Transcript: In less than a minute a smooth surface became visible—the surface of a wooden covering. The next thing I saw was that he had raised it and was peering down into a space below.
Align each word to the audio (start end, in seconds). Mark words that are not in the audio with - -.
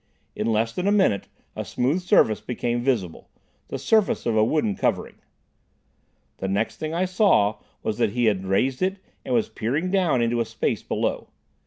In 0.35 0.47
less 0.47 0.73
than 0.73 0.87
a 0.87 0.91
minute 0.91 1.27
a 1.55 1.63
smooth 1.63 2.01
surface 2.01 2.41
became 2.41 2.81
visible—the 2.81 3.77
surface 3.77 4.25
of 4.25 4.35
a 4.35 4.43
wooden 4.43 4.73
covering. 4.75 5.17
The 6.37 6.47
next 6.47 6.77
thing 6.77 6.91
I 6.95 7.05
saw 7.05 7.59
was 7.83 7.99
that 7.99 8.13
he 8.13 8.25
had 8.25 8.43
raised 8.47 8.81
it 8.81 8.97
and 9.23 9.35
was 9.35 9.47
peering 9.47 9.91
down 9.91 10.23
into 10.23 10.41
a 10.41 10.45
space 10.45 10.81
below. 10.81 11.27